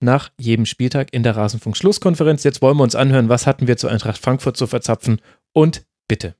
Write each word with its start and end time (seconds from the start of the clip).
nach 0.00 0.30
jedem 0.38 0.66
Spieltag 0.66 1.12
in 1.12 1.22
der 1.22 1.36
Rasenfunk-Schlusskonferenz. 1.36 2.44
Jetzt 2.44 2.62
wollen 2.62 2.76
wir 2.76 2.82
uns 2.84 2.94
anhören, 2.94 3.28
was 3.28 3.46
hatten 3.46 3.66
wir 3.66 3.76
zu 3.76 3.88
Eintracht 3.88 4.18
Frankfurt 4.18 4.56
zu 4.56 4.66
verzapfen 4.66 5.20
und 5.52 5.84
bitte. 6.06 6.34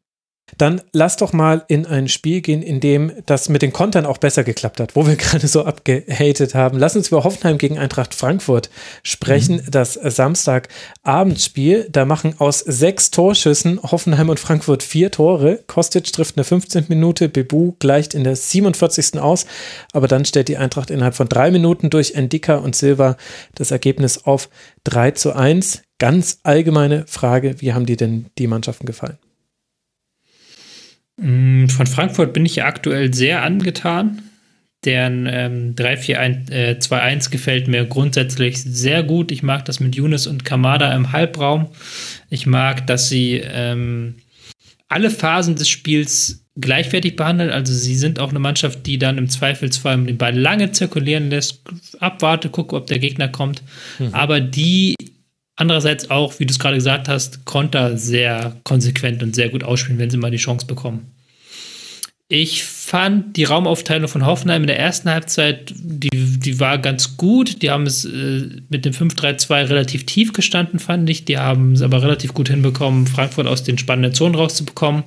Dann 0.56 0.80
lass 0.92 1.16
doch 1.16 1.32
mal 1.32 1.64
in 1.68 1.86
ein 1.86 2.08
Spiel 2.08 2.40
gehen, 2.40 2.62
in 2.62 2.80
dem 2.80 3.12
das 3.26 3.48
mit 3.48 3.62
den 3.62 3.72
Kontern 3.72 4.06
auch 4.06 4.18
besser 4.18 4.44
geklappt 4.44 4.80
hat, 4.80 4.96
wo 4.96 5.06
wir 5.06 5.16
gerade 5.16 5.46
so 5.46 5.64
abgehatet 5.64 6.54
haben. 6.54 6.78
Lass 6.78 6.96
uns 6.96 7.08
über 7.08 7.24
Hoffenheim 7.24 7.58
gegen 7.58 7.78
Eintracht 7.78 8.14
Frankfurt 8.14 8.70
sprechen. 9.02 9.56
Mhm. 9.56 9.70
Das 9.70 9.94
Samstagabendspiel. 9.94 11.88
Da 11.90 12.04
machen 12.04 12.34
aus 12.38 12.60
sechs 12.60 13.10
Torschüssen 13.10 13.80
Hoffenheim 13.82 14.30
und 14.30 14.40
Frankfurt 14.40 14.82
vier 14.82 15.10
Tore. 15.10 15.60
Kostic 15.66 16.12
trifft 16.12 16.32
in 16.32 16.40
der 16.40 16.44
15. 16.44 16.86
Minute, 16.88 17.28
Bebu 17.28 17.72
gleicht 17.78 18.14
in 18.14 18.24
der 18.24 18.36
47. 18.36 19.18
aus. 19.20 19.46
Aber 19.92 20.08
dann 20.08 20.24
stellt 20.24 20.48
die 20.48 20.56
Eintracht 20.56 20.90
innerhalb 20.90 21.14
von 21.14 21.28
drei 21.28 21.50
Minuten 21.50 21.90
durch 21.90 22.14
Endika 22.14 22.56
und 22.56 22.74
Silva 22.74 23.16
das 23.54 23.70
Ergebnis 23.70 24.24
auf 24.24 24.48
3 24.84 25.12
zu 25.12 25.34
1. 25.34 25.82
Ganz 25.98 26.38
allgemeine 26.44 27.04
Frage, 27.06 27.60
wie 27.60 27.72
haben 27.72 27.86
dir 27.86 27.96
denn 27.96 28.26
die 28.38 28.46
Mannschaften 28.46 28.86
gefallen? 28.86 29.18
Mm, 31.18 31.66
von 31.66 31.86
Frankfurt 31.86 32.32
bin 32.32 32.46
ich 32.46 32.56
ja 32.56 32.66
aktuell 32.66 33.12
sehr 33.12 33.42
angetan. 33.42 34.22
Deren 34.84 35.26
ähm, 35.26 35.74
3-4-2-1 35.74 37.26
äh, 37.26 37.30
gefällt 37.30 37.66
mir 37.66 37.84
grundsätzlich 37.84 38.58
sehr 38.58 39.02
gut. 39.02 39.32
Ich 39.32 39.42
mag 39.42 39.64
das 39.64 39.80
mit 39.80 39.96
Younes 39.96 40.28
und 40.28 40.44
Kamada 40.44 40.94
im 40.94 41.10
Halbraum. 41.10 41.66
Ich 42.30 42.46
mag, 42.46 42.86
dass 42.86 43.08
sie 43.08 43.42
ähm, 43.44 44.14
alle 44.88 45.10
Phasen 45.10 45.56
des 45.56 45.68
Spiels 45.68 46.44
gleichwertig 46.60 47.16
behandeln. 47.16 47.50
Also 47.50 47.72
sie 47.72 47.96
sind 47.96 48.20
auch 48.20 48.30
eine 48.30 48.38
Mannschaft, 48.38 48.86
die 48.86 48.98
dann 48.98 49.18
im 49.18 49.28
Zweifelsfall 49.28 50.04
den 50.04 50.16
Ball 50.16 50.36
lange 50.36 50.70
zirkulieren 50.70 51.28
lässt, 51.28 51.62
abwarte, 51.98 52.48
gucke, 52.48 52.76
ob 52.76 52.86
der 52.86 53.00
Gegner 53.00 53.28
kommt. 53.28 53.62
Mhm. 53.98 54.14
Aber 54.14 54.40
die 54.40 54.94
andererseits 55.58 56.10
auch, 56.10 56.38
wie 56.38 56.46
du 56.46 56.52
es 56.52 56.58
gerade 56.58 56.76
gesagt 56.76 57.08
hast, 57.08 57.44
Konter 57.44 57.98
sehr 57.98 58.56
konsequent 58.64 59.22
und 59.22 59.34
sehr 59.34 59.50
gut 59.50 59.64
ausspielen, 59.64 59.98
wenn 59.98 60.10
sie 60.10 60.16
mal 60.16 60.30
die 60.30 60.38
Chance 60.38 60.66
bekommen. 60.66 61.12
Ich 62.30 62.64
fand 62.64 63.38
die 63.38 63.44
Raumaufteilung 63.44 64.06
von 64.06 64.26
Hoffenheim 64.26 64.62
in 64.62 64.66
der 64.66 64.78
ersten 64.78 65.08
Halbzeit, 65.08 65.72
die, 65.74 66.10
die 66.10 66.60
war 66.60 66.76
ganz 66.76 67.16
gut. 67.16 67.62
Die 67.62 67.70
haben 67.70 67.86
es 67.86 68.04
äh, 68.04 68.48
mit 68.68 68.84
dem 68.84 68.92
5-3-2 68.92 69.70
relativ 69.70 70.04
tief 70.04 70.34
gestanden, 70.34 70.78
fand 70.78 71.08
ich. 71.08 71.24
Die 71.24 71.38
haben 71.38 71.72
es 71.72 71.80
aber 71.80 72.02
relativ 72.02 72.34
gut 72.34 72.50
hinbekommen, 72.50 73.06
Frankfurt 73.06 73.46
aus 73.46 73.64
den 73.64 73.78
spannenden 73.78 74.12
Zonen 74.12 74.34
rauszubekommen. 74.34 75.04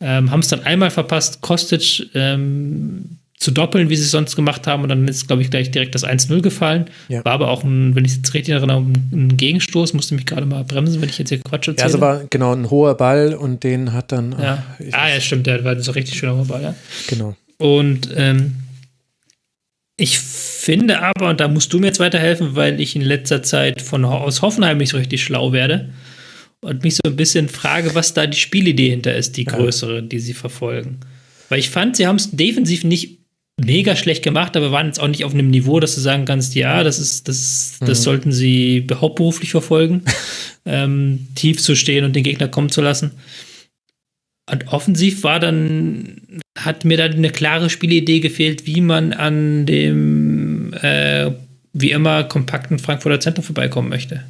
Ähm, 0.00 0.30
haben 0.30 0.40
es 0.40 0.48
dann 0.48 0.62
einmal 0.64 0.90
verpasst, 0.90 1.42
Kostic 1.42 2.08
ähm, 2.14 3.17
zu 3.38 3.52
doppeln, 3.52 3.88
wie 3.88 3.96
sie 3.96 4.02
es 4.02 4.10
sonst 4.10 4.34
gemacht 4.34 4.66
haben. 4.66 4.82
Und 4.82 4.88
dann 4.88 5.06
ist, 5.06 5.28
glaube 5.28 5.42
ich, 5.42 5.50
gleich 5.50 5.70
direkt 5.70 5.94
das 5.94 6.04
1-0 6.04 6.40
gefallen. 6.40 6.86
Ja. 7.08 7.24
War 7.24 7.32
aber 7.32 7.48
auch, 7.48 7.62
ein, 7.62 7.94
wenn 7.94 8.04
ich 8.04 8.12
es 8.12 8.16
jetzt 8.18 8.34
richtig 8.34 8.54
erinnere, 8.54 8.78
ein 8.80 9.36
Gegenstoß. 9.36 9.94
Musste 9.94 10.14
mich 10.14 10.26
gerade 10.26 10.46
mal 10.46 10.64
bremsen, 10.64 11.00
wenn 11.00 11.08
ich 11.08 11.18
jetzt 11.18 11.28
hier 11.28 11.38
Quatsch 11.38 11.68
erzähle. 11.68 11.78
Ja, 11.78 11.84
also 11.84 12.00
war 12.00 12.24
genau 12.30 12.52
ein 12.52 12.68
hoher 12.70 12.96
Ball 12.96 13.34
und 13.34 13.62
den 13.62 13.92
hat 13.92 14.12
dann. 14.12 14.32
Ja. 14.32 14.64
ah, 14.92 15.08
ja, 15.08 15.20
stimmt. 15.20 15.46
Der 15.46 15.62
war 15.64 15.78
so 15.80 15.92
richtig 15.92 16.18
schöner 16.18 16.36
hoher 16.36 16.46
Ball, 16.46 16.62
ja. 16.62 16.74
Genau. 17.06 17.36
Und 17.58 18.08
ähm, 18.16 18.54
ich 19.96 20.18
finde 20.18 21.02
aber, 21.02 21.30
und 21.30 21.40
da 21.40 21.48
musst 21.48 21.72
du 21.72 21.78
mir 21.78 21.86
jetzt 21.86 22.00
weiterhelfen, 22.00 22.54
weil 22.54 22.80
ich 22.80 22.94
in 22.94 23.02
letzter 23.02 23.42
Zeit 23.42 23.82
von 23.82 24.04
aus 24.04 24.42
Hoffenheim 24.42 24.78
nicht 24.78 24.90
so 24.90 24.96
richtig 24.96 25.22
schlau 25.22 25.52
werde 25.52 25.90
und 26.60 26.84
mich 26.84 26.94
so 26.94 27.00
ein 27.04 27.16
bisschen 27.16 27.48
frage, 27.48 27.94
was 27.94 28.14
da 28.14 28.26
die 28.26 28.38
Spielidee 28.38 28.90
hinter 28.90 29.14
ist, 29.14 29.36
die 29.36 29.44
größere, 29.44 30.02
die 30.02 30.20
sie 30.20 30.34
verfolgen. 30.34 31.00
Weil 31.48 31.58
ich 31.58 31.70
fand, 31.70 31.96
sie 31.96 32.06
haben 32.06 32.16
es 32.16 32.30
defensiv 32.30 32.84
nicht 32.84 33.17
mega 33.58 33.96
schlecht 33.96 34.22
gemacht, 34.22 34.56
aber 34.56 34.72
waren 34.72 34.86
jetzt 34.86 35.00
auch 35.00 35.08
nicht 35.08 35.24
auf 35.24 35.34
einem 35.34 35.50
Niveau, 35.50 35.80
dass 35.80 35.94
du 35.94 36.00
sagen 36.00 36.24
kannst, 36.24 36.54
ja, 36.54 36.82
das 36.84 36.98
ist, 36.98 37.28
das, 37.28 37.76
das 37.80 38.00
mhm. 38.00 38.02
sollten 38.02 38.32
sie 38.32 38.86
hauptberuflich 38.92 39.50
verfolgen, 39.50 40.02
ähm, 40.64 41.28
tief 41.34 41.60
zu 41.60 41.74
stehen 41.74 42.04
und 42.04 42.14
den 42.14 42.22
Gegner 42.22 42.48
kommen 42.48 42.70
zu 42.70 42.80
lassen. 42.80 43.12
Und 44.50 44.68
offensiv 44.68 45.24
war 45.24 45.40
dann, 45.40 46.40
hat 46.58 46.84
mir 46.84 46.96
dann 46.96 47.12
eine 47.12 47.30
klare 47.30 47.68
Spielidee 47.68 48.20
gefehlt, 48.20 48.66
wie 48.66 48.80
man 48.80 49.12
an 49.12 49.66
dem, 49.66 50.72
äh, 50.74 51.32
wie 51.72 51.90
immer, 51.90 52.24
kompakten 52.24 52.78
Frankfurter 52.78 53.20
Zentrum 53.20 53.44
vorbeikommen 53.44 53.88
möchte. 53.88 54.24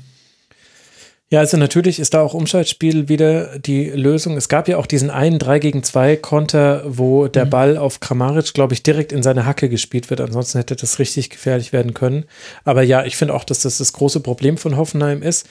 Ja, 1.31 1.41
also 1.41 1.59
natürlich 1.59 2.00
ist 2.00 2.15
da 2.15 2.22
auch 2.22 2.33
Umschaltspiel 2.33 3.09
wieder 3.11 3.59
die 3.59 3.91
Lösung. 3.91 4.39
Es 4.39 4.49
gab 4.49 4.66
ja 4.66 4.78
auch 4.78 4.87
diesen 4.87 5.11
einen 5.11 5.39
3 5.39 5.59
gegen 5.59 5.83
2 5.83 6.16
Konter, 6.16 6.83
wo 6.87 7.28
der 7.28 7.44
mhm. 7.44 7.50
Ball 7.50 7.77
auf 7.77 8.00
Kramaric, 8.00 8.55
glaube 8.55 8.72
ich, 8.72 8.83
direkt 8.83 9.12
in 9.12 9.22
seine 9.22 9.44
Hacke 9.44 9.69
gespielt 9.69 10.09
wird. 10.09 10.22
Ansonsten 10.22 10.56
hätte 10.56 10.75
das 10.75 10.99
richtig 10.99 11.28
gefährlich 11.28 11.75
werden 11.75 11.93
können. 11.93 12.25
Aber 12.65 12.83
ja, 12.83 13.05
ich 13.05 13.17
finde 13.19 13.34
auch, 13.34 13.44
dass 13.44 13.61
das 13.61 13.77
das 13.77 13.93
große 13.93 14.21
Problem 14.21 14.56
von 14.56 14.78
Hoffenheim 14.78 15.22
ist. 15.22 15.47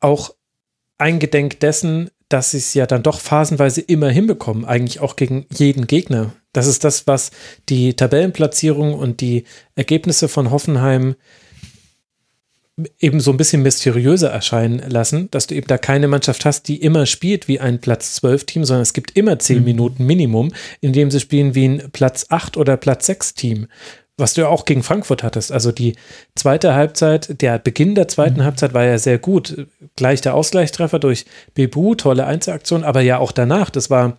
Auch 0.00 0.34
eingedenk 0.98 1.58
dessen, 1.58 2.10
dass 2.28 2.52
sie 2.52 2.58
es 2.58 2.74
ja 2.74 2.86
dann 2.86 3.02
doch 3.02 3.18
phasenweise 3.18 3.80
immer 3.80 4.10
hinbekommen, 4.10 4.64
eigentlich 4.64 5.00
auch 5.00 5.16
gegen 5.16 5.46
jeden 5.52 5.88
Gegner. 5.88 6.32
Das 6.52 6.68
ist 6.68 6.84
das, 6.84 7.08
was 7.08 7.30
die 7.68 7.94
Tabellenplatzierung 7.94 8.94
und 8.94 9.20
die 9.20 9.44
Ergebnisse 9.74 10.28
von 10.28 10.50
Hoffenheim 10.50 11.16
eben 12.98 13.20
so 13.20 13.30
ein 13.30 13.36
bisschen 13.36 13.62
mysteriöser 13.62 14.30
erscheinen 14.30 14.82
lassen, 14.88 15.30
dass 15.30 15.46
du 15.46 15.54
eben 15.54 15.66
da 15.66 15.78
keine 15.78 16.08
Mannschaft 16.08 16.44
hast, 16.44 16.68
die 16.68 16.80
immer 16.80 17.06
spielt 17.06 17.48
wie 17.48 17.60
ein 17.60 17.80
Platz 17.80 18.14
12 18.14 18.44
Team, 18.44 18.64
sondern 18.64 18.82
es 18.82 18.92
gibt 18.92 19.16
immer 19.16 19.38
10 19.38 19.58
mhm. 19.58 19.64
Minuten 19.64 20.06
Minimum, 20.06 20.52
in 20.80 20.92
dem 20.92 21.10
sie 21.10 21.20
spielen 21.20 21.54
wie 21.54 21.66
ein 21.66 21.90
Platz 21.92 22.26
8 22.28 22.56
oder 22.56 22.76
Platz 22.76 23.06
6 23.06 23.34
Team. 23.34 23.66
Was 24.16 24.34
du 24.34 24.40
ja 24.42 24.48
auch 24.48 24.64
gegen 24.64 24.82
Frankfurt 24.82 25.22
hattest. 25.22 25.52
Also 25.52 25.70
die 25.70 25.94
zweite 26.34 26.74
Halbzeit, 26.74 27.40
der 27.40 27.58
Beginn 27.58 27.94
der 27.94 28.08
zweiten 28.08 28.40
mhm. 28.40 28.44
Halbzeit 28.44 28.74
war 28.74 28.84
ja 28.84 28.98
sehr 28.98 29.18
gut. 29.18 29.66
Gleich 29.96 30.20
der 30.20 30.34
Ausgleichstreffer 30.34 30.98
durch 30.98 31.24
Bebu, 31.54 31.94
tolle 31.94 32.26
Einzelaktion, 32.26 32.84
aber 32.84 33.00
ja 33.00 33.18
auch 33.18 33.32
danach, 33.32 33.70
das 33.70 33.90
war 33.90 34.18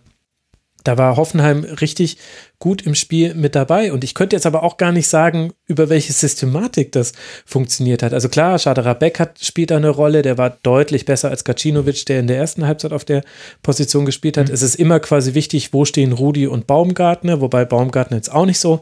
da 0.84 0.98
war 0.98 1.16
Hoffenheim 1.16 1.64
richtig 1.64 2.16
gut 2.58 2.82
im 2.82 2.94
Spiel 2.94 3.34
mit 3.34 3.54
dabei. 3.54 3.92
Und 3.92 4.04
ich 4.04 4.14
könnte 4.14 4.36
jetzt 4.36 4.46
aber 4.46 4.62
auch 4.62 4.76
gar 4.76 4.92
nicht 4.92 5.08
sagen, 5.08 5.52
über 5.66 5.88
welche 5.88 6.12
Systematik 6.12 6.92
das 6.92 7.12
funktioniert 7.44 8.02
hat. 8.02 8.12
Also 8.12 8.28
klar, 8.28 8.58
Schadera 8.58 8.94
Beck 8.94 9.18
hat, 9.18 9.42
spielt 9.42 9.70
da 9.70 9.76
eine 9.76 9.88
Rolle. 9.88 10.22
Der 10.22 10.38
war 10.38 10.50
deutlich 10.62 11.04
besser 11.04 11.30
als 11.30 11.44
Gacinovic, 11.44 12.06
der 12.06 12.20
in 12.20 12.26
der 12.26 12.36
ersten 12.36 12.66
Halbzeit 12.66 12.92
auf 12.92 13.04
der 13.04 13.22
Position 13.62 14.04
gespielt 14.06 14.36
hat. 14.36 14.48
Mhm. 14.48 14.54
Es 14.54 14.62
ist 14.62 14.74
immer 14.74 15.00
quasi 15.00 15.34
wichtig, 15.34 15.72
wo 15.72 15.84
stehen 15.84 16.12
Rudi 16.12 16.46
und 16.46 16.66
Baumgartner, 16.66 17.40
wobei 17.40 17.64
Baumgartner 17.64 18.16
jetzt 18.16 18.32
auch 18.32 18.46
nicht 18.46 18.58
so 18.58 18.80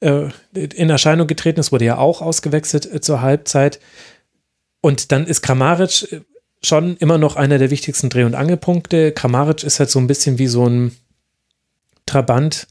äh, 0.00 0.28
in 0.52 0.90
Erscheinung 0.90 1.26
getreten 1.26 1.60
ist, 1.60 1.72
wurde 1.72 1.86
ja 1.86 1.98
auch 1.98 2.22
ausgewechselt 2.22 2.92
äh, 2.92 3.00
zur 3.00 3.22
Halbzeit. 3.22 3.80
Und 4.80 5.12
dann 5.12 5.26
ist 5.26 5.42
Kramaric 5.42 6.12
äh, 6.12 6.20
schon 6.62 6.96
immer 6.98 7.18
noch 7.18 7.36
einer 7.36 7.58
der 7.58 7.70
wichtigsten 7.70 8.10
Dreh- 8.10 8.24
und 8.24 8.34
Angelpunkte. 8.34 9.12
Kramaric 9.12 9.64
ist 9.64 9.80
halt 9.80 9.90
so 9.90 9.98
ein 9.98 10.06
bisschen 10.06 10.38
wie 10.38 10.46
so 10.46 10.66
ein 10.66 10.96
Trabant 12.06 12.66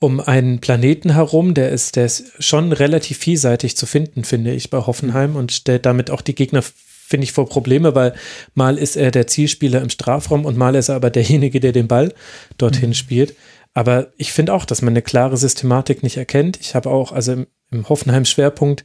um 0.00 0.18
einen 0.18 0.60
Planeten 0.60 1.12
herum. 1.14 1.54
Der 1.54 1.70
ist, 1.70 1.96
der 1.96 2.06
ist 2.06 2.32
schon 2.38 2.72
relativ 2.72 3.18
vielseitig 3.18 3.76
zu 3.76 3.86
finden, 3.86 4.24
finde 4.24 4.52
ich, 4.52 4.70
bei 4.70 4.78
Hoffenheim 4.78 5.36
und 5.36 5.52
stellt 5.52 5.86
damit 5.86 6.10
auch 6.10 6.22
die 6.22 6.34
Gegner, 6.34 6.62
finde 6.62 7.24
ich, 7.24 7.32
vor 7.32 7.48
Probleme, 7.48 7.94
weil 7.94 8.14
mal 8.54 8.78
ist 8.78 8.96
er 8.96 9.10
der 9.10 9.26
Zielspieler 9.26 9.82
im 9.82 9.90
Strafraum 9.90 10.44
und 10.44 10.56
mal 10.56 10.74
ist 10.74 10.88
er 10.88 10.96
aber 10.96 11.10
derjenige, 11.10 11.60
der 11.60 11.72
den 11.72 11.86
Ball 11.86 12.14
dorthin 12.58 12.90
mhm. 12.90 12.94
spielt. 12.94 13.36
Aber 13.74 14.12
ich 14.16 14.32
finde 14.32 14.54
auch, 14.54 14.64
dass 14.64 14.82
man 14.82 14.94
eine 14.94 15.02
klare 15.02 15.36
Systematik 15.36 16.02
nicht 16.02 16.16
erkennt. 16.16 16.58
Ich 16.60 16.74
habe 16.74 16.90
auch, 16.90 17.12
also 17.12 17.32
im, 17.32 17.46
im 17.70 17.88
Hoffenheim 17.88 18.24
Schwerpunkt 18.24 18.84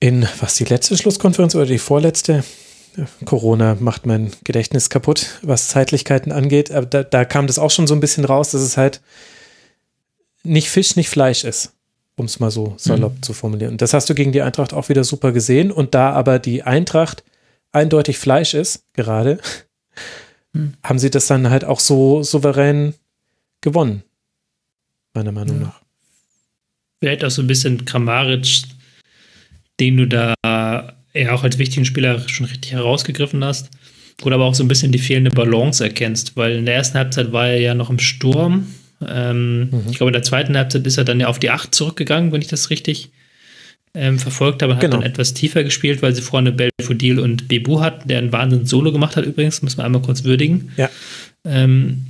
in, 0.00 0.26
was 0.40 0.54
die 0.54 0.64
letzte 0.64 0.96
Schlusskonferenz 0.96 1.54
oder 1.54 1.66
die 1.66 1.78
vorletzte, 1.78 2.42
Corona 3.24 3.76
macht 3.78 4.06
mein 4.06 4.32
Gedächtnis 4.44 4.90
kaputt, 4.90 5.38
was 5.42 5.68
Zeitlichkeiten 5.68 6.32
angeht. 6.32 6.70
Aber 6.70 6.86
da, 6.86 7.02
da, 7.02 7.24
kam 7.24 7.46
das 7.46 7.58
auch 7.58 7.70
schon 7.70 7.86
so 7.86 7.94
ein 7.94 8.00
bisschen 8.00 8.24
raus, 8.24 8.50
dass 8.50 8.62
es 8.62 8.76
halt 8.76 9.00
nicht 10.42 10.70
Fisch, 10.70 10.96
nicht 10.96 11.08
Fleisch 11.08 11.44
ist. 11.44 11.74
um 12.16 12.26
es 12.26 12.40
mal 12.40 12.50
so 12.50 12.74
salopp 12.76 13.16
mhm. 13.16 13.22
zu 13.22 13.32
formulieren. 13.32 13.72
Und 13.72 13.82
das 13.82 13.94
hast 13.94 14.10
du 14.10 14.14
gegen 14.14 14.32
die 14.32 14.42
Eintracht 14.42 14.72
auch 14.72 14.88
wieder 14.88 15.04
super 15.04 15.32
gesehen. 15.32 15.70
Und 15.70 15.94
da 15.94 16.12
aber 16.12 16.38
die 16.38 16.62
Eintracht 16.62 17.24
eindeutig 17.72 18.18
Fleisch 18.18 18.54
ist, 18.54 18.84
gerade, 18.92 19.38
mhm. 20.52 20.74
haben 20.82 20.98
sie 20.98 21.10
das 21.10 21.26
dann 21.26 21.50
halt 21.50 21.64
auch 21.64 21.80
so 21.80 22.22
souverän 22.22 22.94
gewonnen, 23.60 24.02
meiner 25.14 25.32
Meinung 25.32 25.60
ja. 25.60 25.66
nach. 25.66 25.80
Vielleicht 27.00 27.24
auch 27.24 27.30
so 27.30 27.42
ein 27.42 27.46
bisschen 27.46 27.84
Kramaric, 27.86 28.64
den 29.78 29.96
du 29.96 30.06
da 30.06 30.34
ja 31.14 31.32
auch 31.32 31.42
als 31.42 31.58
wichtigen 31.58 31.84
Spieler 31.84 32.28
schon 32.28 32.46
richtig 32.46 32.72
herausgegriffen 32.72 33.44
hast. 33.44 33.70
Oder 34.22 34.34
aber 34.34 34.44
auch 34.44 34.54
so 34.54 34.62
ein 34.62 34.68
bisschen 34.68 34.92
die 34.92 34.98
fehlende 34.98 35.30
Balance 35.30 35.82
erkennst, 35.82 36.36
weil 36.36 36.56
in 36.56 36.66
der 36.66 36.74
ersten 36.74 36.98
Halbzeit 36.98 37.32
war 37.32 37.48
er 37.48 37.60
ja 37.60 37.74
noch 37.74 37.88
im 37.88 37.98
Sturm. 37.98 38.66
Ähm, 39.06 39.70
mhm. 39.70 39.84
Ich 39.90 39.96
glaube, 39.96 40.10
in 40.10 40.14
der 40.14 40.22
zweiten 40.22 40.56
Halbzeit 40.56 40.86
ist 40.86 40.98
er 40.98 41.04
dann 41.04 41.20
ja 41.20 41.28
auf 41.28 41.38
die 41.38 41.50
8 41.50 41.74
zurückgegangen, 41.74 42.30
wenn 42.30 42.42
ich 42.42 42.48
das 42.48 42.68
richtig 42.68 43.08
ähm, 43.94 44.18
verfolgt 44.18 44.62
habe. 44.62 44.74
Und 44.74 44.80
genau. 44.80 44.96
hat 44.96 45.02
dann 45.02 45.10
etwas 45.10 45.32
tiefer 45.32 45.64
gespielt, 45.64 46.02
weil 46.02 46.14
sie 46.14 46.22
vorne 46.22 46.52
Belfodil 46.52 47.18
und 47.18 47.48
Bebu 47.48 47.80
hatten, 47.80 48.08
der 48.08 48.18
einen 48.18 48.32
Wahnsinn 48.32 48.66
Solo 48.66 48.92
gemacht 48.92 49.16
hat 49.16 49.24
übrigens, 49.24 49.62
muss 49.62 49.76
man 49.76 49.86
einmal 49.86 50.02
kurz 50.02 50.24
würdigen. 50.24 50.72
Ja. 50.76 50.90
Ähm, 51.44 52.04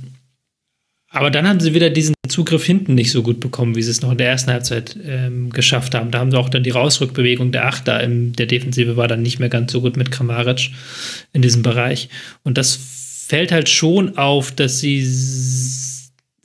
aber 1.11 1.29
dann 1.29 1.47
haben 1.47 1.59
sie 1.59 1.73
wieder 1.73 1.89
diesen 1.89 2.15
Zugriff 2.29 2.65
hinten 2.65 2.95
nicht 2.95 3.11
so 3.11 3.21
gut 3.21 3.41
bekommen, 3.41 3.75
wie 3.75 3.81
sie 3.81 3.91
es 3.91 4.01
noch 4.01 4.11
in 4.11 4.17
der 4.17 4.29
ersten 4.29 4.51
Halbzeit 4.51 4.97
ähm, 5.05 5.49
geschafft 5.49 5.93
haben. 5.93 6.09
Da 6.09 6.19
haben 6.19 6.31
sie 6.31 6.39
auch 6.39 6.47
dann 6.47 6.63
die 6.63 6.69
Rausrückbewegung 6.69 7.51
der 7.51 7.67
Achter 7.67 8.01
in 8.01 8.31
der 8.31 8.45
Defensive 8.45 8.95
war 8.95 9.09
dann 9.09 9.21
nicht 9.21 9.37
mehr 9.37 9.49
ganz 9.49 9.73
so 9.73 9.81
gut 9.81 9.97
mit 9.97 10.09
Kramaric 10.09 10.71
in 11.33 11.41
diesem 11.41 11.63
Bereich. 11.63 12.07
Und 12.43 12.57
das 12.57 12.79
fällt 13.27 13.51
halt 13.51 13.67
schon 13.67 14.17
auf, 14.17 14.51
dass 14.51 14.79
sie 14.79 14.99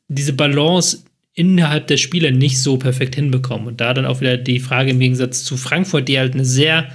diese 0.08 0.32
Balance 0.32 1.04
innerhalb 1.34 1.86
der 1.86 1.96
Spieler 1.96 2.32
nicht 2.32 2.60
so 2.60 2.76
perfekt 2.76 3.14
hinbekommen. 3.14 3.68
Und 3.68 3.80
da 3.80 3.94
dann 3.94 4.06
auch 4.06 4.20
wieder 4.20 4.36
die 4.36 4.58
Frage 4.58 4.90
im 4.90 4.98
Gegensatz 4.98 5.44
zu 5.44 5.56
Frankfurt, 5.56 6.08
die 6.08 6.18
halt 6.18 6.34
eine 6.34 6.44
sehr 6.44 6.90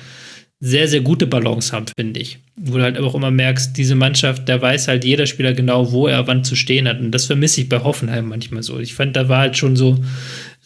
sehr, 0.64 0.88
sehr 0.88 1.02
gute 1.02 1.26
Balance 1.26 1.74
haben, 1.74 1.88
finde 1.98 2.20
ich. 2.20 2.38
Wo 2.56 2.78
du 2.78 2.84
halt 2.84 2.98
auch 3.00 3.16
immer 3.16 3.32
merkst, 3.32 3.76
diese 3.76 3.96
Mannschaft, 3.96 4.48
da 4.48 4.62
weiß 4.62 4.88
halt 4.88 5.04
jeder 5.04 5.26
Spieler 5.26 5.54
genau, 5.54 5.92
wo 5.92 6.08
er 6.08 6.28
wann 6.28 6.44
zu 6.44 6.56
stehen 6.56 6.88
hat. 6.88 7.00
Und 7.00 7.12
das 7.12 7.26
vermisse 7.26 7.62
ich 7.62 7.70
bei 7.70 7.84
Hoffenheim 7.84 8.28
manchmal 8.28 8.62
so. 8.62 8.80
Ich 8.80 8.94
fand, 8.94 9.16
da 9.16 9.28
war 9.28 9.40
halt 9.40 9.58
schon 9.58 9.76
so 9.76 9.98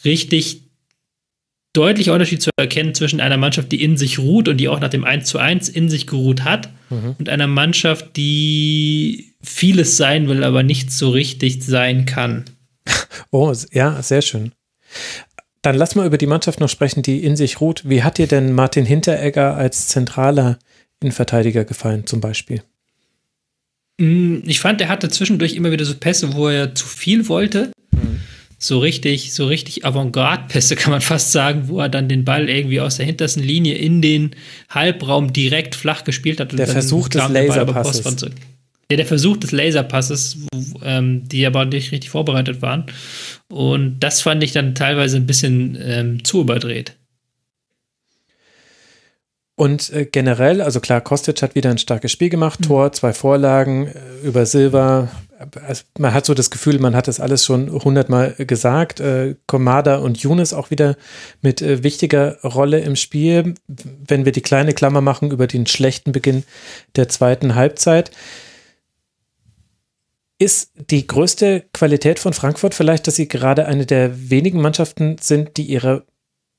richtig 0.04 0.64
deutlicher 1.72 2.14
Unterschied 2.14 2.42
zu 2.42 2.52
erkennen 2.58 2.94
zwischen 2.94 3.22
einer 3.22 3.38
Mannschaft, 3.38 3.72
die 3.72 3.82
in 3.82 3.98
sich 3.98 4.20
ruht 4.20 4.48
und 4.48 4.58
die 4.58 4.68
auch 4.68 4.80
nach 4.80 4.90
dem 4.90 5.06
1 5.06 5.28
zu 5.28 5.40
1 5.40 5.70
in 5.70 5.90
sich 5.90 6.08
geruht 6.08 6.44
hat, 6.44 6.70
mhm. 6.90 7.16
und 7.18 7.30
einer 7.30 7.48
Mannschaft, 7.48 8.16
die 8.18 9.34
vieles 9.42 9.98
sein 9.98 10.28
will, 10.28 10.44
aber 10.44 10.64
nicht 10.64 10.92
so 10.92 11.10
richtig 11.10 11.64
sein 11.64 12.06
kann. 12.06 12.46
Oh, 13.32 13.54
ja, 13.72 14.02
sehr 14.02 14.22
schön. 14.22 14.52
Dann 15.66 15.78
lass 15.78 15.96
mal 15.96 16.06
über 16.06 16.20
die 16.20 16.28
Mannschaft 16.28 16.60
noch 16.60 16.70
sprechen, 16.70 17.02
die 17.02 17.24
in 17.24 17.36
sich 17.36 17.60
ruht. 17.60 17.90
Wie 17.90 18.04
hat 18.04 18.20
dir 18.20 18.28
denn 18.28 18.54
Martin 18.54 18.86
Hinteregger 18.86 19.56
als 19.56 19.88
zentraler 19.88 20.60
Innenverteidiger 21.00 21.66
gefallen, 21.66 22.06
zum 22.06 22.22
Beispiel? 22.22 22.62
Mm, 23.98 24.42
ich 24.46 24.60
fand, 24.60 24.80
er 24.82 24.90
hatte 24.90 25.10
zwischendurch 25.10 25.56
immer 25.56 25.72
wieder 25.72 25.84
so 25.84 25.96
Pässe, 25.96 26.36
wo 26.36 26.50
er 26.50 26.76
zu 26.76 26.86
viel 26.86 27.28
wollte. 27.30 27.72
Mhm. 27.90 28.20
So 28.60 28.78
richtig, 28.78 29.34
so 29.34 29.48
richtig 29.48 29.86
Avantgarde-Pässe 29.86 30.76
kann 30.76 30.92
man 30.92 31.02
fast 31.02 31.32
sagen, 31.32 31.68
wo 31.68 31.80
er 31.80 31.90
dann 31.90 32.10
den 32.10 32.26
Ball 32.26 32.48
irgendwie 32.48 32.80
aus 32.80 32.98
der 32.98 33.08
hintersten 33.08 33.42
Linie 33.42 33.74
in 33.74 34.04
den 34.04 34.36
Halbraum 34.70 35.34
direkt 35.34 35.74
flach 35.74 36.04
gespielt 36.04 36.40
hat. 36.40 36.56
der 36.56 36.68
Versuch 36.68 37.10
des 37.10 37.28
Laserpasses. 37.28 38.28
Ja, 38.90 38.98
der 38.98 39.06
Versuch 39.06 39.38
des 39.38 39.52
Laserpasses, 39.52 40.38
ähm, 40.84 41.28
die 41.28 41.46
aber 41.46 41.66
nicht 41.66 41.92
richtig 41.92 42.12
vorbereitet 42.12 42.62
waren. 42.62 42.86
Und 43.48 44.00
das 44.00 44.22
fand 44.22 44.44
ich 44.44 44.52
dann 44.52 44.76
teilweise 44.76 45.18
ein 45.18 45.26
bisschen 45.26 45.78
ähm, 45.82 46.24
zu 46.24 46.42
überdreht. 46.42 46.96
Und 49.58 49.92
äh, 49.94 50.06
generell, 50.06 50.62
also 50.62 50.82
klar, 50.82 51.00
Kostic 51.00 51.42
hat 51.42 51.56
wieder 51.56 51.70
ein 51.70 51.78
starkes 51.78 52.12
Spiel 52.12 52.30
gemacht, 52.30 52.60
mhm. 52.60 52.66
Tor, 52.66 52.92
zwei 52.92 53.14
Vorlagen 53.14 53.88
äh, 53.88 54.28
über 54.28 54.46
Silva. 54.46 55.10
Also 55.66 55.84
man 55.98 56.14
hat 56.14 56.26
so 56.26 56.34
das 56.34 56.50
Gefühl, 56.52 56.80
man 56.80 56.96
hat 56.96 57.08
das 57.08 57.20
alles 57.20 57.46
schon 57.46 57.72
hundertmal 57.72 58.34
gesagt. 58.38 59.00
Äh, 59.00 59.36
Komada 59.48 59.98
und 59.98 60.18
Younes 60.18 60.54
auch 60.54 60.72
wieder 60.72 60.98
mit 61.42 61.62
äh, 61.62 61.84
wichtiger 61.84 62.38
Rolle 62.42 62.80
im 62.80 62.98
Spiel. 62.98 63.56
Wenn 63.68 64.26
wir 64.26 64.34
die 64.34 64.42
kleine 64.42 64.74
Klammer 64.74 65.02
machen 65.02 65.32
über 65.32 65.48
den 65.48 65.66
schlechten 65.68 66.12
Beginn 66.12 66.44
der 66.98 67.08
zweiten 67.08 67.56
Halbzeit 67.56 68.12
ist 70.38 70.72
die 70.90 71.08
größte 71.08 71.66
Qualität 71.74 72.20
von 72.20 72.34
Frankfurt 72.34 72.74
vielleicht, 72.74 73.08
dass 73.08 73.16
sie 73.16 73.28
gerade 73.28 73.66
eine 73.66 73.86
der 73.86 74.30
wenigen 74.30 74.62
Mannschaften 74.62 75.18
sind, 75.20 75.58
die 75.58 75.64
ihre 75.64 76.06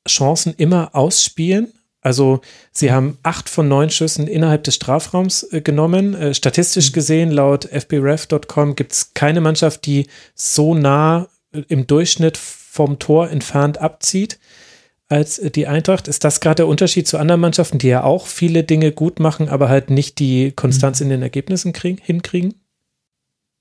Chancen 0.09 0.55
immer 0.57 0.95
ausspielen? 0.95 1.73
Also 2.01 2.41
sie 2.71 2.93
haben 2.93 3.19
acht 3.25 3.49
von 3.49 3.67
neun 3.67 3.91
Schüssen 3.91 4.29
innerhalb 4.29 4.63
des 4.65 4.77
Strafraums 4.77 5.43
äh, 5.53 5.61
genommen. 5.61 6.15
Äh, 6.15 6.35
statistisch 6.35 6.93
gesehen, 6.93 7.33
laut 7.33 7.65
fbref.com, 7.65 8.77
gibt 8.77 8.93
es 8.93 9.13
keine 9.13 9.41
Mannschaft, 9.41 9.87
die 9.87 10.07
so 10.35 10.75
nah 10.75 11.29
äh, 11.53 11.63
im 11.69 11.87
Durchschnitt 11.87 12.37
vom 12.37 12.99
Tor 12.99 13.31
entfernt 13.31 13.79
abzieht 13.79 14.39
als 15.09 15.41
die 15.41 15.67
Eintracht. 15.67 16.09
Ist 16.09 16.25
das 16.25 16.41
gerade 16.41 16.57
der 16.57 16.67
Unterschied 16.69 17.09
zu 17.09 17.19
anderen 17.19 17.41
Mannschaften, 17.41 17.79
die 17.79 17.89
ja 17.89 18.05
auch 18.05 18.27
viele 18.27 18.63
Dinge 18.65 18.93
gut 18.93 19.19
machen, 19.19 19.49
aber 19.49 19.69
halt 19.69 19.91
nicht 19.91 20.19
die 20.19 20.53
Konstanz 20.53 21.01
in 21.01 21.09
den 21.09 21.23
Ergebnissen 21.23 21.73
kriegen, 21.73 21.99
hinkriegen? 22.01 22.55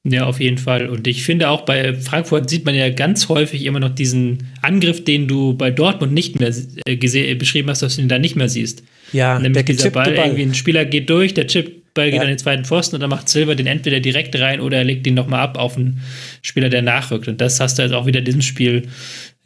Ja, 0.07 0.27
auf 0.27 0.39
jeden 0.39 0.59
Fall. 0.59 0.87
Und 0.87 1.07
ich 1.07 1.23
finde 1.23 1.49
auch 1.49 1.61
bei 1.61 1.95
Frankfurt 1.95 2.47
sieht 2.47 2.63
man 2.63 2.75
ja 2.75 2.89
ganz 2.91 3.27
häufig 3.27 3.65
immer 3.65 3.79
noch 3.79 3.89
diesen 3.89 4.49
Angriff, 4.61 5.03
den 5.03 5.27
du 5.27 5.55
bei 5.55 5.71
Dortmund 5.71 6.13
nicht 6.13 6.39
mehr 6.39 6.53
äh, 6.85 7.35
beschrieben 7.35 7.69
hast, 7.71 7.81
dass 7.81 7.95
du 7.95 8.03
ihn 8.03 8.07
da 8.07 8.19
nicht 8.19 8.35
mehr 8.35 8.47
siehst. 8.47 8.83
Ja, 9.13 9.39
nämlich 9.39 9.65
dieser 9.65 9.89
Ball, 9.89 10.11
Ball, 10.11 10.27
irgendwie 10.27 10.43
ein 10.43 10.53
Spieler 10.53 10.85
geht 10.85 11.09
durch, 11.09 11.33
der 11.33 11.47
Chipball 11.47 12.11
geht 12.11 12.15
ja. 12.15 12.21
an 12.21 12.27
den 12.27 12.37
zweiten 12.37 12.65
Pfosten 12.65 12.95
und 12.95 13.01
dann 13.01 13.09
macht 13.09 13.29
Silver 13.29 13.55
den 13.55 13.65
entweder 13.65 13.99
direkt 13.99 14.39
rein 14.39 14.61
oder 14.61 14.77
er 14.77 14.83
legt 14.83 15.07
ihn 15.07 15.15
nochmal 15.15 15.39
ab 15.39 15.57
auf 15.57 15.75
einen 15.75 16.01
Spieler, 16.43 16.69
der 16.69 16.83
nachrückt. 16.83 17.27
Und 17.27 17.41
das 17.41 17.59
hast 17.59 17.79
du 17.79 17.81
jetzt 17.81 17.93
auch 17.93 18.05
wieder 18.05 18.19
in 18.19 18.25
diesem 18.25 18.43
Spiel, 18.43 18.83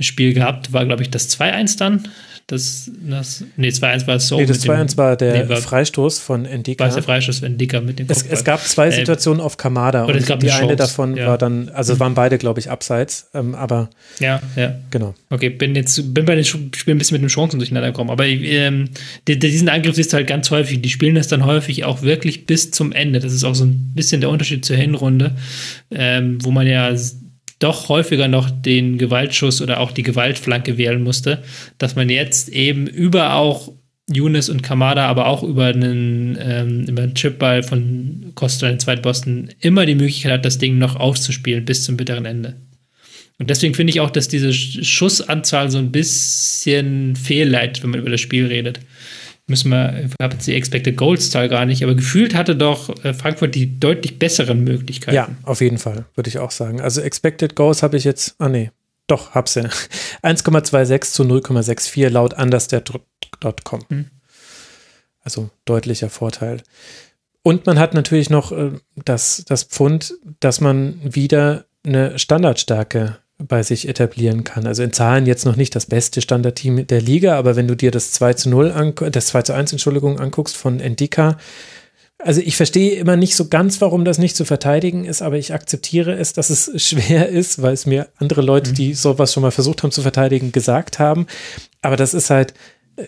Spiel 0.02 0.34
gehabt. 0.34 0.74
War, 0.74 0.86
glaube 0.86 1.04
ich, 1.04 1.10
das 1.10 1.40
2-1 1.40 1.78
dann. 1.78 2.04
Das, 2.50 2.90
das, 3.08 3.44
nee, 3.58 3.68
2-1 3.68 4.08
war 4.08 4.16
es 4.16 4.28
so. 4.28 4.40
Nee, 4.40 4.48
das 4.48 4.66
2-1 4.66 4.98
war 4.98 5.16
der 5.16 5.44
nee, 5.44 5.50
war, 5.50 5.58
Freistoß 5.58 6.18
von 6.18 6.46
Endika. 6.46 6.86
War 6.86 6.92
der 6.92 7.04
Freistoß 7.04 7.40
von 7.40 7.50
Endika 7.50 7.80
mit 7.80 8.00
dem 8.00 8.08
es, 8.10 8.24
es, 8.24 8.44
gab 8.44 8.60
zwei 8.62 8.88
äh, 8.88 8.92
Situationen 8.92 9.40
äh, 9.40 9.44
auf 9.44 9.58
Kamada 9.58 10.06
und 10.06 10.28
die 10.28 10.34
eine, 10.34 10.54
eine 10.64 10.76
davon 10.76 11.16
ja. 11.16 11.28
war 11.28 11.38
dann, 11.38 11.70
also 11.70 11.94
mhm. 11.94 12.00
waren 12.00 12.14
beide, 12.16 12.40
glaube 12.40 12.60
ich, 12.60 12.72
abseits, 12.72 13.30
ähm, 13.36 13.54
aber. 13.54 13.92
Ja, 14.20 14.42
ja. 14.56 14.74
Genau. 14.90 15.14
Okay, 15.30 15.50
bin 15.50 15.76
jetzt, 15.76 16.12
bin 16.16 16.26
bei 16.26 16.34
den 16.34 16.44
Spielen 16.44 16.72
ein 16.88 16.98
bisschen 16.98 17.14
mit 17.14 17.22
den 17.22 17.30
Chancen 17.30 17.60
durcheinander 17.60 17.92
gekommen, 17.92 18.10
aber 18.10 18.26
ähm, 18.26 18.90
diesen 19.28 19.70
Angriff 19.70 19.94
siehst 19.96 20.12
du 20.12 20.18
halt 20.18 20.26
ganz 20.26 20.50
häufig. 20.50 20.82
Die 20.82 20.90
spielen 20.90 21.14
das 21.14 21.28
dann 21.28 21.46
häufig 21.46 21.86
auch 21.86 22.02
wirklich 22.02 22.48
bis 22.48 22.72
zum 22.72 22.94
Ende. 22.94 23.20
Das 23.20 23.32
ist 23.32 23.44
auch 23.44 23.54
so 23.54 23.66
ein 23.66 23.92
bisschen 23.94 24.22
der 24.22 24.32
Unterschied 24.32 24.66
zur 24.66 24.76
Hinrunde, 24.76 25.36
ähm, 25.92 26.40
wo 26.42 26.50
man 26.50 26.66
ja 26.66 26.90
doch 27.60 27.90
häufiger 27.90 28.28
noch 28.28 28.50
den 28.50 28.98
Gewaltschuss 28.98 29.62
oder 29.62 29.80
auch 29.80 29.92
die 29.92 30.04
Gewaltflanke 30.04 30.78
wählen 30.78 31.04
musste, 31.04 31.44
dass 31.78 31.96
man 31.96 32.10
jetzt 32.10 32.50
eben 32.50 32.88
über 32.88 33.34
auch 33.34 33.72
Younes 34.12 34.50
und 34.50 34.64
Kamada, 34.64 35.06
aber 35.06 35.28
auch 35.28 35.44
über 35.44 35.66
einen, 35.66 36.38
ähm, 36.42 36.86
über 36.88 37.04
einen 37.04 37.14
Chipball 37.14 37.62
von 37.62 38.32
Costa, 38.34 38.68
den 38.68 38.80
zweiten 38.80 39.04
Boston, 39.04 39.50
immer 39.60 39.86
die 39.86 39.96
Möglichkeit 39.96 40.32
hat, 40.32 40.46
das 40.46 40.58
Ding 40.58 40.78
noch 40.78 40.96
aufzuspielen 40.96 41.66
bis 41.66 41.84
zum 41.84 41.96
bitteren 41.96 42.26
Ende. 42.26 42.56
Und 43.38 43.50
deswegen 43.50 43.74
finde 43.74 43.92
ich 43.92 44.00
auch, 44.00 44.10
dass 44.10 44.28
diese 44.28 44.52
Schussanzahl 44.52 45.70
so 45.70 45.78
ein 45.78 45.92
bisschen 45.92 47.16
fehlleitet, 47.16 47.84
wenn 47.84 47.92
man 47.92 48.00
über 48.00 48.10
das 48.10 48.20
Spiel 48.20 48.48
redet 48.48 48.80
müssen 49.50 49.72
wir, 49.72 50.06
ich 50.06 50.12
habe 50.22 50.36
jetzt 50.36 50.48
die 50.48 50.56
Expected 50.56 50.96
Goals 50.98 51.32
Zahl 51.32 51.50
gar 51.50 51.66
nicht, 51.66 51.84
aber 51.84 51.96
gefühlt 51.96 52.36
hatte 52.36 52.56
doch 52.56 53.04
äh, 53.04 53.14
Frankfurt 53.14 53.56
die 53.56 53.80
deutlich 53.80 54.20
besseren 54.20 54.64
Möglichkeiten. 54.64 55.16
Ja, 55.16 55.30
auf 55.44 55.62
jeden 55.62 55.78
Fall, 55.78 56.06
würde 56.16 56.30
ich 56.30 56.40
auch 56.40 56.52
sagen. 56.52 56.82
Also 56.82 57.02
Expected 57.02 57.56
Goals 57.56 57.84
habe 57.84 57.98
ich 57.98 58.04
jetzt, 58.04 58.36
ah 58.40 58.50
nee, 58.50 58.72
doch, 59.08 59.32
hab's 59.32 59.56
ja. 59.56 59.64
1,26 60.24 61.02
zu 61.12 61.24
0,64 61.24 62.10
laut 62.10 62.34
understat.com. 62.34 63.82
Hm. 63.90 64.06
Also 65.22 65.50
deutlicher 65.66 66.10
Vorteil. 66.10 66.62
Und 67.42 67.66
man 67.66 67.80
hat 67.80 67.94
natürlich 67.94 68.30
noch 68.30 68.52
äh, 68.52 68.72
das, 69.06 69.44
das 69.48 69.64
Pfund, 69.64 70.14
dass 70.40 70.62
man 70.62 71.00
wieder 71.04 71.66
eine 71.86 72.20
Standardstärke 72.20 73.18
bei 73.40 73.64
sich 73.64 73.88
etablieren 73.88 74.44
kann. 74.44 74.68
Also 74.68 74.84
in 74.84 74.92
Zahlen 74.92 75.26
jetzt 75.26 75.46
noch 75.46 75.56
nicht 75.56 75.76
das 75.76 75.86
beste 75.86 76.22
Standardteam 76.22 76.86
der 76.88 77.02
Liga, 77.02 77.38
aber 77.38 77.56
wenn 77.56 77.68
du 77.68 77.76
dir 77.76 77.90
das 77.90 78.12
2 78.12 78.34
zu 78.34 78.50
0 78.50 78.94
das 79.12 79.28
2 79.28 79.42
zu 79.44 79.54
1 79.54 79.72
Entschuldigung 79.72 80.20
anguckst 80.20 80.58
von 80.58 80.80
Endika, 80.80 81.38
also 82.22 82.42
ich 82.42 82.58
verstehe 82.58 82.96
immer 82.96 83.16
nicht 83.16 83.38
so 83.38 83.48
ganz, 83.48 83.80
warum 83.80 84.04
das 84.04 84.18
nicht 84.18 84.36
zu 84.36 84.44
verteidigen 84.44 85.06
ist, 85.06 85.22
aber 85.22 85.38
ich 85.38 85.54
akzeptiere 85.54 86.14
es, 86.14 86.34
dass 86.34 86.50
es 86.50 86.70
schwer 86.86 87.30
ist, 87.30 87.62
weil 87.62 87.74
es 87.74 87.86
mir 87.86 88.10
andere 88.18 88.42
Leute, 88.42 88.72
mhm. 88.72 88.76
die 88.76 88.94
sowas 88.94 89.34
schon 89.34 89.42
mal 89.42 89.52
versucht 89.52 89.84
haben 89.84 89.92
zu 89.92 90.02
verteidigen, 90.02 90.52
gesagt 90.52 91.00
haben. 91.00 91.28
Aber 91.82 91.96
das 91.96 92.14
ist 92.14 92.30
halt, 92.30 92.54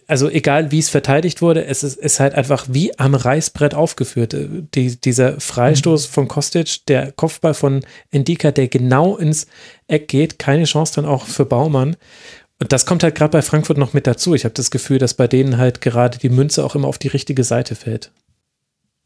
also 0.07 0.29
egal 0.29 0.71
wie 0.71 0.79
es 0.79 0.89
verteidigt 0.89 1.41
wurde, 1.41 1.65
es 1.65 1.83
ist, 1.83 1.98
ist 1.98 2.19
halt 2.19 2.36
einfach 2.36 2.67
wie 2.69 2.98
am 3.00 3.15
Reißbrett 3.15 3.74
aufgeführt. 3.74 4.36
Die, 4.75 4.95
dieser 4.95 5.39
Freistoß 5.39 6.05
von 6.05 6.27
Kostic, 6.27 6.86
der 6.88 7.12
Kopfball 7.12 7.53
von 7.53 7.86
Endika, 8.12 8.51
der 8.51 8.67
genau 8.67 9.17
ins 9.17 9.48
Eck 9.88 10.07
geht, 10.07 10.39
keine 10.39 10.65
Chance 10.65 10.93
dann 10.95 11.05
auch 11.05 11.25
für 11.25 11.45
Baumann. 11.45 11.95
Und 12.60 12.71
das 12.71 12.86
kommt 12.86 13.03
halt 13.03 13.15
gerade 13.15 13.31
bei 13.31 13.41
Frankfurt 13.41 13.77
noch 13.77 13.93
mit 13.93 14.05
dazu. 14.05 14.36
Ich 14.36 14.45
habe 14.45 14.53
das 14.53 14.69
Gefühl, 14.69 15.00
dass 15.00 15.15
bei 15.15 15.27
denen 15.27 15.57
halt 15.57 15.81
gerade 15.81 16.19
die 16.19 16.29
Münze 16.29 16.63
auch 16.63 16.75
immer 16.75 16.88
auf 16.88 17.00
die 17.00 17.07
richtige 17.07 17.43
Seite 17.43 17.75
fällt. 17.75 18.12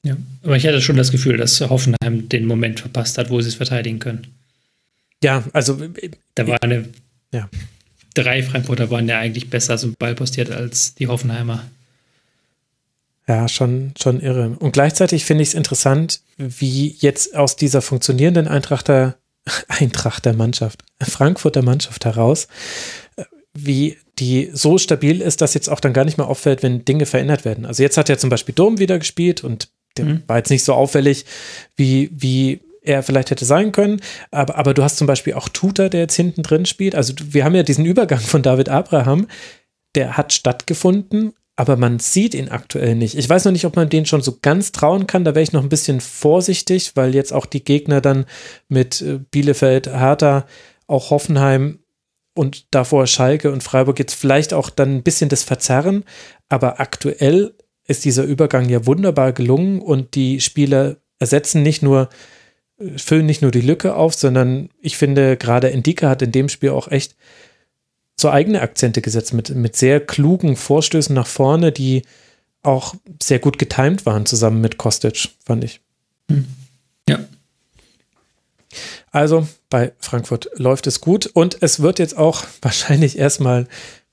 Ja, 0.04 0.18
aber 0.44 0.56
ich 0.56 0.68
hatte 0.68 0.82
schon 0.82 0.98
das 0.98 1.12
Gefühl, 1.12 1.38
dass 1.38 1.62
Hoffenheim 1.62 2.30
den 2.30 2.46
Moment 2.46 2.82
verpasst 2.82 3.18
hat, 3.18 3.30
wo 3.30 3.42
sie 3.42 3.50
es 3.50 3.56
verteidigen 3.56 4.00
können. 4.00 4.28
Ja, 5.24 5.44
also. 5.54 5.80
Da 6.36 6.48
war 6.48 6.62
eine. 6.62 6.90
Ja. 7.34 7.50
Drei 8.16 8.42
Frankfurter 8.42 8.90
waren 8.90 9.08
ja 9.08 9.20
eigentlich 9.20 9.50
besser 9.50 9.78
zum 9.78 9.94
Ball 9.94 10.16
postiert 10.16 10.50
als 10.50 10.96
die 10.96 11.08
Hoffenheimer. 11.08 11.64
Ja, 13.28 13.48
schon, 13.48 13.94
schon 14.02 14.20
irre. 14.20 14.56
Und 14.60 14.72
gleichzeitig 14.72 15.26
finde 15.26 15.44
ich 15.44 15.50
es 15.50 15.56
interessant, 15.56 16.22
wie 16.38 16.96
jetzt 17.00 17.36
aus 17.36 17.56
dieser 17.56 17.82
funktionierenden 17.82 18.48
Eintrachter, 18.48 19.18
Eintrachter 19.68 20.34
Mannschaft, 20.34 20.84
Frankfurter 21.02 21.62
Mannschaft 21.62 22.06
heraus, 22.06 22.48
wie 23.54 23.98
die 24.20 24.50
so 24.54 24.78
stabil 24.78 25.22
ist, 25.22 25.42
dass 25.42 25.54
jetzt 25.54 25.70
auch 25.70 25.80
dann 25.80 25.94
gar 25.94 26.06
nicht 26.06 26.18
mehr 26.18 26.28
auffällt, 26.28 26.64
wenn 26.64 26.86
Dinge 26.86 27.06
verändert 27.06 27.46
werden. 27.46 27.66
Also 27.66 27.84
jetzt 27.84 27.98
hat 27.98 28.10
er 28.10 28.18
zum 28.18 28.30
Beispiel 28.30 28.56
Dom 28.56 28.80
wieder 28.80 28.98
gespielt 29.00 29.44
und 29.44 29.70
der 29.98 30.06
mhm. 30.06 30.24
war 30.28 30.38
jetzt 30.38 30.50
nicht 30.50 30.64
so 30.64 30.74
auffällig, 30.74 31.26
wie, 31.76 32.10
wie 32.14 32.62
er 32.86 33.04
vielleicht 33.04 33.32
hätte 33.32 33.46
sein 33.46 33.72
können. 33.72 34.02
Aber, 34.32 34.58
aber 34.58 34.74
du 34.74 34.84
hast 34.84 34.98
zum 34.98 35.08
Beispiel 35.08 35.34
auch 35.34 35.50
Tuta, 35.50 35.90
der 35.90 36.02
jetzt 36.02 36.16
hinten 36.16 36.44
drin 36.44 36.66
spielt. 36.66 36.96
Also 36.96 37.14
wir 37.24 37.44
haben 37.44 37.56
ja 37.56 37.64
diesen 37.64 37.86
Übergang 37.86 38.20
von 38.20 38.42
David 38.42 38.70
Abraham, 38.70 39.28
der 39.96 40.18
hat 40.18 40.34
stattgefunden, 40.34 41.34
aber 41.56 41.78
man 41.78 42.00
sieht 42.00 42.36
ihn 42.36 42.50
aktuell 42.50 42.96
nicht. 42.96 43.18
Ich 43.18 43.30
weiß 43.30 43.46
noch 43.46 43.52
nicht, 43.52 43.66
ob 43.66 43.76
man 43.76 43.90
den 43.90 44.06
schon 44.06 44.22
so 44.22 44.38
ganz 44.42 44.72
trauen 44.72 45.08
kann. 45.08 45.24
Da 45.24 45.36
wäre 45.36 45.44
ich 45.44 45.54
noch 45.54 45.64
ein 45.64 45.70
bisschen 45.70 46.02
vorsichtig, 46.02 46.92
weil 46.96 47.16
jetzt 47.16 47.32
auch 47.32 47.46
die 47.46 47.64
Gegner 47.64 48.02
dann 48.02 48.26
mit 48.68 49.02
äh, 49.02 49.20
Bielefeld, 49.32 49.88
Hertha, 49.88 50.46
auch 50.88 51.12
Hoffenheim 51.12 51.80
und 52.36 52.74
davor 52.74 53.08
Schalke 53.08 53.52
und 53.52 53.64
Freiburg 53.64 53.98
jetzt 54.00 54.16
vielleicht 54.16 54.54
auch 54.54 54.70
dann 54.70 54.98
ein 54.98 55.04
bisschen 55.04 55.30
das 55.30 55.44
verzerren. 55.44 56.04
Aber 56.50 56.82
aktuell 56.82 57.56
ist 57.88 58.04
dieser 58.04 58.24
Übergang 58.24 58.68
ja 58.68 58.86
wunderbar 58.86 59.32
gelungen 59.32 59.82
und 59.82 60.16
die 60.16 60.42
Spieler 60.42 60.98
ersetzen 61.20 61.64
nicht 61.64 61.82
nur, 61.82 62.10
füllen 62.98 63.26
nicht 63.26 63.42
nur 63.42 63.52
die 63.52 63.62
Lücke 63.62 63.96
auf, 63.96 64.14
sondern 64.14 64.70
ich 64.82 64.98
finde, 64.98 65.38
gerade 65.38 65.72
Endika 65.72 66.10
hat 66.10 66.22
in 66.22 66.32
dem 66.32 66.50
Spiel 66.50 66.72
auch 66.72 66.90
echt 66.90 67.16
so 68.18 68.30
eigene 68.30 68.62
Akzente 68.62 69.02
gesetzt 69.02 69.34
mit, 69.34 69.50
mit 69.50 69.76
sehr 69.76 70.00
klugen 70.00 70.56
Vorstößen 70.56 71.14
nach 71.14 71.28
vorne, 71.28 71.72
die 71.72 72.04
auch 72.64 72.96
sehr 73.22 73.40
gut 73.40 73.60
getimt 73.60 74.06
waren 74.06 74.26
zusammen 74.26 74.62
mit 74.62 74.78
Kostic, 74.78 75.30
fand 75.46 75.64
ich. 75.64 75.82
Hm. 76.30 76.46
Ja. 77.08 77.20
Also 79.12 79.48
bei 79.70 79.94
Frankfurt 80.00 80.50
läuft 80.56 80.88
es 80.88 81.00
gut 81.00 81.28
und 81.28 81.58
es 81.62 81.82
wird 81.82 82.00
jetzt 82.00 82.18
auch 82.18 82.44
wahrscheinlich 82.62 83.18
erstmal 83.18 83.68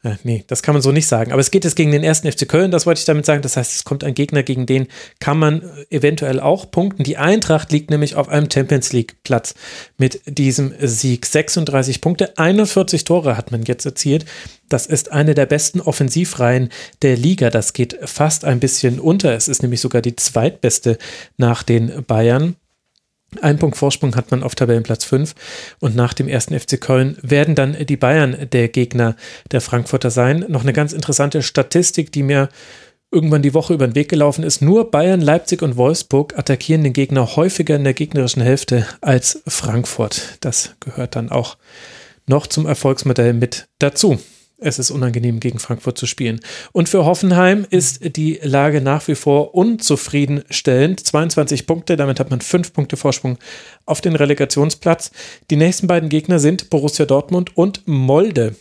äh, 0.05 0.17
nee, 0.25 0.45
das 0.49 0.63
kann 0.63 0.75
man 0.75 0.83
so 0.83 0.91
nicht 0.91 1.07
sagen. 1.07 1.31
Aber 1.31 1.41
es 1.41 1.53
geht 1.53 1.65
jetzt 1.65 1.77
gegen 1.77 1.93
den 1.93 2.03
ersten 2.03 2.31
FC 2.31 2.49
Köln, 2.49 2.73
das 2.73 2.87
wollte 2.87 2.99
ich 2.99 3.05
damit 3.05 3.25
sagen. 3.25 3.43
Das 3.43 3.57
heißt, 3.57 3.73
es 3.73 3.85
kommt 3.85 4.03
ein 4.03 4.15
Gegner, 4.15 4.43
gegen 4.43 4.67
den 4.67 4.89
kann 5.21 5.39
man 5.39 5.63
äh, 5.63 5.97
eventuell 5.97 6.41
auch 6.41 6.71
punkten. 6.71 7.05
Die 7.05 7.19
Eintracht 7.19 7.71
liegt 7.71 7.91
nämlich 7.91 8.17
auf 8.17 8.29
einem 8.29 8.51
Champions 8.51 8.93
League 8.93 9.23
Platz 9.23 9.55
mit 9.99 10.21
diesem 10.27 10.75
Sieg. 10.81 11.25
36 11.27 12.01
Punkte, 12.01 12.37
41 12.37 13.05
Tore 13.05 13.37
hat 13.37 13.53
man 13.53 13.63
jetzt 13.63 13.87
erzielt. 13.87 14.25
Das 14.69 14.87
ist 14.87 15.13
eine 15.13 15.35
der 15.35 15.47
besten 15.47 15.81
Offensivreihen 15.81 16.71
der 17.03 17.17
Liga. 17.17 17.51
Das 17.51 17.73
geht 17.73 17.97
fast 18.03 18.45
ein 18.45 18.59
bisschen 18.59 18.99
unter. 18.99 19.35
Es 19.35 19.47
ist 19.47 19.63
nämlich 19.63 19.81
sogar 19.81 20.03
die 20.03 20.17
zweitbeste 20.17 20.99
nach 21.37 21.63
den 21.63 22.05
Bayern. 22.07 22.57
Ein 23.41 23.59
Punkt 23.59 23.77
Vorsprung 23.77 24.15
hat 24.15 24.31
man 24.31 24.43
auf 24.43 24.55
Tabellenplatz 24.55 25.05
5 25.05 25.35
und 25.81 25.97
nach 25.97 26.13
dem 26.13 26.29
ersten 26.29 26.59
FC 26.59 26.81
Köln 26.81 27.17
werden 27.23 27.55
dann 27.55 27.77
die 27.87 27.97
Bayern 27.97 28.49
der 28.53 28.69
Gegner 28.69 29.17
der 29.51 29.61
Frankfurter 29.61 30.11
sein. 30.11 30.45
Noch 30.49 30.63
eine 30.63 30.73
ganz 30.73 30.93
interessante 30.93 31.43
Statistik, 31.43 32.13
die 32.13 32.23
mir 32.23 32.49
irgendwann 33.11 33.43
die 33.43 33.55
Woche 33.55 33.75
über 33.75 33.87
den 33.87 33.95
Weg 33.95 34.09
gelaufen 34.09 34.45
ist. 34.45 34.63
Nur 34.63 34.91
Bayern, 34.91 35.21
Leipzig 35.21 35.63
und 35.63 35.77
Wolfsburg 35.77 36.39
attackieren 36.39 36.83
den 36.83 36.93
Gegner 36.93 37.37
häufiger 37.37 37.77
in 37.77 37.85
der 37.85 37.95
gegnerischen 37.95 38.43
Hälfte 38.43 38.87
als 39.01 39.43
Frankfurt. 39.47 40.39
Das 40.41 40.75
gehört 40.81 41.17
dann 41.17 41.31
auch 41.31 41.57
noch 42.27 42.47
zum 42.47 42.67
Erfolgsmodell 42.67 43.35
mit 43.35 43.67
dazu 43.79 44.19
es 44.63 44.79
ist 44.79 44.91
unangenehm, 44.91 45.41
gegen 45.41 45.59
Frankfurt 45.59 45.99
zu 45.99 46.07
spielen. 46.07 46.41
Und 46.73 46.89
für 46.89 47.05
Hoffenheim 47.05 47.67
ist 47.69 48.17
die 48.17 48.41
Lage 48.43 48.81
nach 48.81 49.07
wie 49.09 49.15
vor 49.15 49.55
unzufriedenstellend. 49.55 51.01
22 51.01 51.67
Punkte, 51.67 51.97
damit 51.97 52.21
hat 52.21 52.31
man 52.31 52.41
fünf 52.41 52.73
Punkte 52.73 52.97
Vorsprung 52.97 53.39
auf 53.87 54.01
den 54.01 54.17
Relegationsplatz. 54.17 55.11
Die 55.51 55.57
nächsten 55.57 55.87
beiden 55.87 56.09
Gegner 56.09 56.39
sind 56.39 56.71
Borussia 56.71 57.07
Dortmund 57.07 57.57
und 57.57 57.83
Molde. 57.87 58.55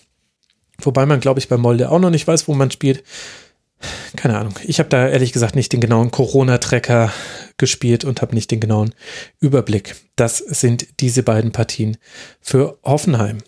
Wobei 0.82 1.06
man, 1.06 1.20
glaube 1.20 1.40
ich, 1.40 1.48
bei 1.48 1.58
Molde 1.58 1.90
auch 1.90 2.00
noch 2.00 2.10
nicht 2.10 2.28
weiß, 2.28 2.48
wo 2.48 2.54
man 2.54 2.72
spielt. 2.72 3.04
Keine 4.16 4.38
Ahnung. 4.38 4.54
Ich 4.64 4.80
habe 4.80 4.90
da 4.90 5.08
ehrlich 5.08 5.34
gesagt 5.34 5.56
nicht 5.56 5.74
den 5.74 5.80
genauen 5.80 6.12
Corona-Tracker 6.12 7.12
gespielt 7.58 8.04
und 8.04 8.22
habe 8.22 8.36
nicht 8.36 8.52
den 8.52 8.60
genauen 8.60 8.94
Überblick. 9.40 9.96
Das 10.16 10.38
sind 10.38 11.00
diese 11.00 11.24
beiden 11.24 11.52
Partien 11.52 11.98
für 12.42 12.78
Hoffenheim 12.84 13.40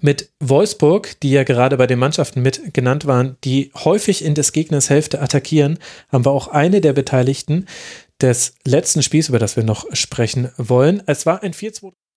mit 0.00 0.30
Wolfsburg, 0.40 1.18
die 1.20 1.30
ja 1.30 1.44
gerade 1.44 1.76
bei 1.76 1.86
den 1.86 1.98
Mannschaften 1.98 2.42
mit 2.42 2.74
genannt 2.74 3.06
waren, 3.06 3.36
die 3.44 3.70
häufig 3.74 4.24
in 4.24 4.34
des 4.34 4.52
Gegners 4.52 4.90
Hälfte 4.90 5.20
attackieren, 5.20 5.78
haben 6.10 6.24
wir 6.24 6.32
auch 6.32 6.48
eine 6.48 6.80
der 6.80 6.92
Beteiligten 6.92 7.66
des 8.20 8.54
letzten 8.64 9.02
Spiels, 9.02 9.28
über 9.28 9.38
das 9.38 9.56
wir 9.56 9.64
noch 9.64 9.86
sprechen 9.92 10.50
wollen. 10.56 11.02
Es 11.06 11.26
war 11.26 11.42
ein 11.42 11.52
4-2. 11.52 11.92